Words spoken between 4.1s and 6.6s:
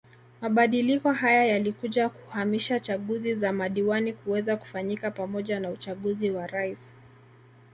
kuweza kufanyika pamoja na uchaguzi wa